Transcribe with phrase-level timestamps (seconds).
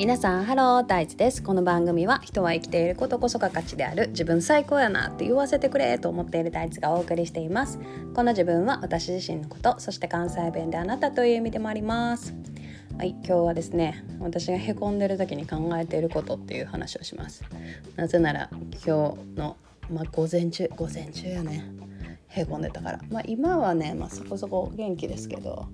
[0.00, 1.42] 皆さんハロー大地です。
[1.42, 4.08] この番組は人は生きていることこそが価値である。
[4.08, 7.78] 自分最高やなって言わせてくれと思っている大地がお送りしています。
[8.14, 12.34] この自分は私自身のことそして関西弁であなたという意味でもあります。
[12.96, 17.44] はい今日はですね私がへこんでる時に考えていることっていう話をします。
[17.96, 19.58] なぜなら今日の
[19.90, 21.62] まあ午前中午前中やね。
[22.28, 23.00] へこんでたから。
[23.10, 25.68] まあ今はねまあそこそこ元気ですけど。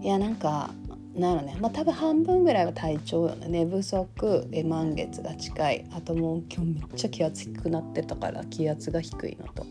[0.00, 0.70] いやなんか
[1.18, 1.56] なのね。
[1.60, 3.48] まあ多分半分ぐらいは体調よね。
[3.48, 5.84] 寝不足で満月が近い。
[5.92, 9.66] あともう今日めっちゃ気圧低くなってたから気圧が低いのと。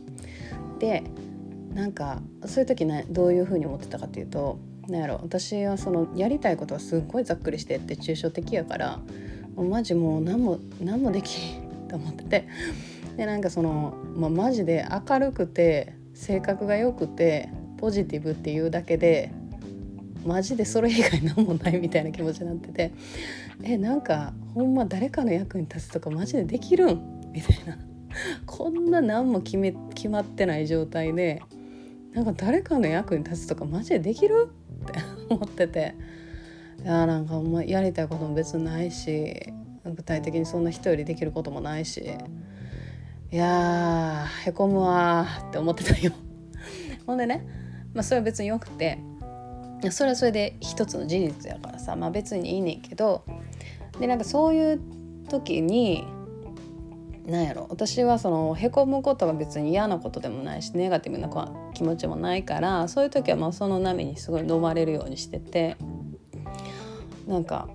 [0.80, 1.04] で
[1.73, 9.00] なんかそういう時ねどういう風に思ってたかっていうとなんやろ私はそのやりたいことはすっごいざっくりしてって抽象的やから
[9.56, 12.48] もうマジもう何も何もできんと思ってて。
[13.18, 19.32] でなんかその、まあ、マジで明るくて性格が良くてポジティブっていうだけで
[20.27, 22.94] マジでそれ以外何もないみたいな気持ちになってて
[23.64, 27.31] えなんかほんま誰かの役に立つとかマジでできるん？
[27.31, 27.78] みたいな。
[28.45, 31.42] こんな何も決め決まってない状態で
[32.14, 34.50] なんか誰かの役に立つとかマジでできる？
[34.83, 35.95] って思ってて。
[36.83, 39.52] いやなんかほんまやりたいことも別にないし
[39.83, 42.14] 具体的にそんな人よりできることもないし。
[43.30, 46.14] いやーへこむわって思ってたよ。
[47.05, 47.45] ほんでね、
[47.94, 49.00] まあ、それは別によくて。
[49.92, 53.23] それはそれで一つの事実やからさ、まあ、別にいいねんけど
[54.00, 54.81] でなんかそういう
[55.30, 56.03] 時に
[57.25, 61.30] なんやろ私はそのへこむことが別に嫌なことでもないしネガティブな
[61.73, 65.75] 気持ちもないからそういう時はまあその波にすごい飲まれるようにしてて
[67.28, 67.67] なんか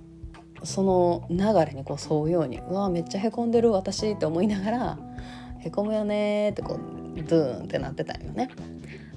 [0.64, 1.36] その流
[1.66, 4.98] れにこう沿うようにうわめっちゃへこんでる私って思いながら
[5.58, 8.48] へこむよねってこうドゥーンってなってたんよね。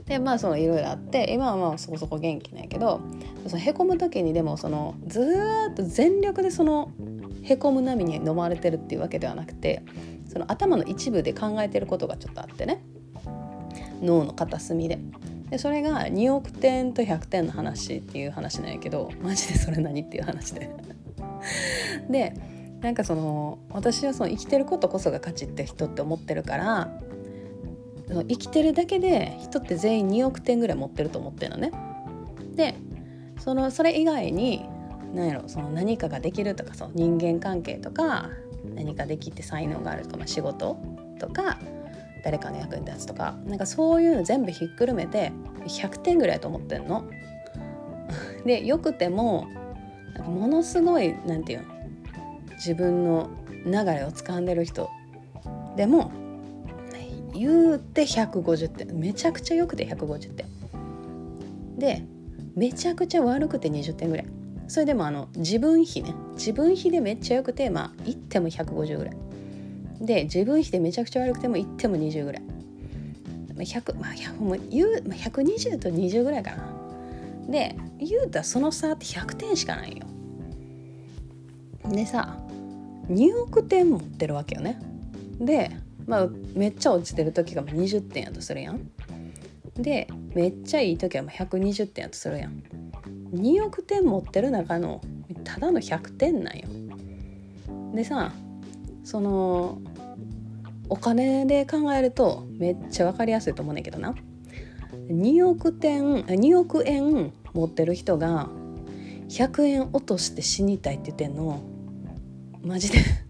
[0.07, 3.01] でまあそのいろいろあって今はまあそこそこ元気なんやけど
[3.47, 5.21] そのへこむ時にでもそのず
[5.71, 6.91] っと全力でその
[7.41, 9.83] へこむ波に飲まれてるっていうわけではなくて
[10.27, 12.83] その頭の一部で考えてることがちょっとあってね
[14.01, 14.99] 脳の片隅で。
[15.49, 20.69] でそれが2億点と100点の話っていう話なんやけどマジでそれ何っていう話で。
[22.09, 22.33] で
[22.81, 26.99] なんかその私はその生きてることこそが価値って人って思ってるから
[28.07, 31.71] 生きてるだけで人って全員2億点ぐらい持ってると思ってるのね。
[32.55, 32.75] で
[33.39, 34.65] そのそれ以外に
[35.13, 38.29] 何やろその何かができるとかその人間関係とか
[38.75, 40.77] 何かできて才能があるとか、まあ、仕事
[41.19, 41.59] とか
[42.23, 45.31] 誰かの役に立つとかなんかそういうの全部ひっくるめて
[45.65, 47.05] 100点ぐらいと思ってんの。
[48.45, 49.47] でよくても
[50.13, 51.75] なんかものすごいなんていうの
[52.53, 53.29] 自分の
[53.65, 54.89] 流れを掴んでる人
[55.75, 56.11] でも
[57.37, 58.99] 言うて150点。
[58.99, 60.45] めちゃくちゃ良くて150点。
[61.77, 62.03] で
[62.55, 64.25] めちゃくちゃ悪くて20点ぐらい。
[64.67, 66.13] それでもあの自分比ね。
[66.35, 69.17] 自分比でめっちゃ良くてまあいっても150ぐらい。
[70.01, 72.41] で自分比でめちゃくちゃ悪くてもいっても20ぐらい。
[73.57, 76.69] 100まあ100も言う、まあ、120と20ぐらいかな。
[77.49, 80.05] で言うたらその差って100点しかないよ。
[81.89, 82.39] でさ
[83.09, 84.79] 2億点持ってるわけよね。
[85.39, 85.71] で
[86.07, 88.89] まあめっちゃ落ちてる時が20点やとするやん。
[89.75, 92.63] でめっちゃいい時は120点やとするやん。
[93.33, 95.01] 2億点持ってる中の
[95.43, 96.67] ただの100点なんよ。
[97.93, 98.31] でさ
[99.03, 99.79] その
[100.89, 104.15] お金で考えるとめっちゃ分かりやすいと思うねんけどな。
[105.09, 108.49] 2億点2億円持ってる人が
[109.29, 111.61] 100円落として死にたいって言ってんの。
[112.63, 113.24] マジで。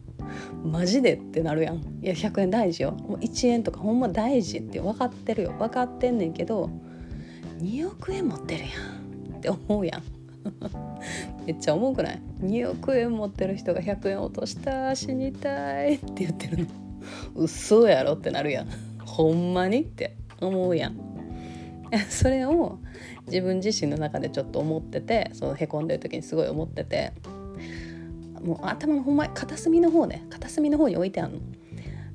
[0.66, 1.78] マジでってなるやん。
[1.78, 2.92] いや100円大事よ。
[2.92, 5.52] もう1円とかほんま大事って分かってるよ。
[5.54, 6.70] 分かってんねんけど
[7.60, 8.68] 2億円持ってるや
[9.34, 10.04] んって思うやん。
[11.46, 16.66] めっちゃ重くない？2億円持ってる人が100円落とした死にたいって言ってるの。
[17.36, 18.68] 嘘やろってなるやん。
[19.06, 21.00] ほんまにって思うやん。
[22.10, 22.80] それを
[23.28, 27.14] 自分自身の中でちょっと思っててそのへこんでる時にすごい思ってて。
[28.46, 31.40] もう頭のほんま片隅の方ね片隅の方に置いてあるの。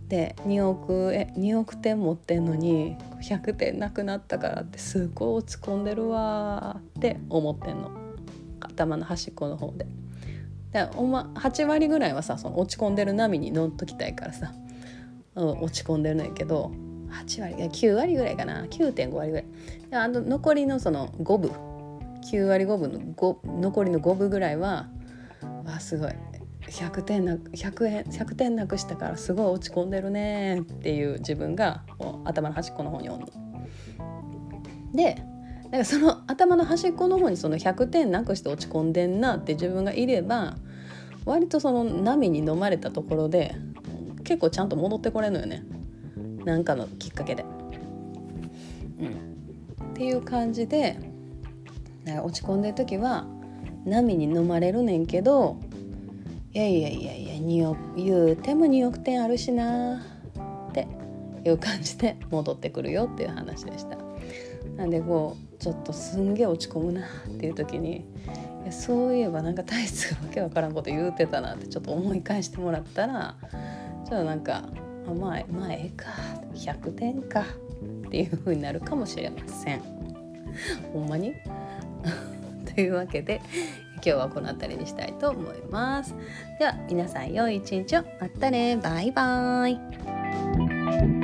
[0.08, 7.90] で2億え2億点持ってんのに100点なくなったからってすごい落ち込んでるわって思ってんの。
[8.60, 9.86] 頭の端っこの方で。
[10.72, 14.52] でほんま8割ぐらいはさその落ち込んでる波に乗っときたいからさ、
[15.34, 16.70] 落ち込んでるんやけど
[17.10, 18.64] 8割9割ぐらいかな。
[18.66, 19.46] 9.5割ぐらい。
[19.90, 21.50] であの残りのその5分。
[22.32, 24.88] 9割5分の5残りの5分ぐらいは
[25.70, 26.12] わすごい
[26.68, 31.82] 100点な100円100点なくしたからすごい落ち込んでるねっていう自分が
[32.24, 33.26] 頭の端っこの方におんの。
[34.94, 35.22] で
[35.70, 40.56] だかその頭の端っこの方にその100点なくして落ち込んでんなって自分がいれば
[41.24, 43.54] 割とその波に飲まれたところで
[44.24, 45.64] 結構ちゃんと戻ってこれるのよね
[46.44, 47.44] なんかのきっかけで。
[48.98, 50.98] うん、っていう感じで
[52.22, 53.26] 落ち込んでる時は
[53.84, 55.56] 波に飲まれるねんけど
[56.52, 60.02] いやいやいやいや2億言うても2億点あるしな
[60.70, 60.86] って
[61.44, 63.96] いう感じで戻ってくるよっていう話でした。
[64.76, 67.98] なんでこうちょっとすんげえ落ち込むなっていう時に
[68.62, 73.36] いやそういえばなんか体質がわけわからんこと言うてたなってちょっと思い返してもらったら
[74.06, 74.68] ちょっとなんか
[75.06, 76.06] あまあまあええか
[76.54, 77.42] 100点か
[78.06, 79.82] っていう風になるかもしれません。
[80.92, 81.34] ほんまに？
[82.80, 83.40] いうわけで
[83.94, 86.14] 今日はこの辺りにしたいと思います。
[86.58, 88.02] では皆さん良い一日を。
[88.20, 88.76] またね。
[88.76, 91.19] バイバーイ。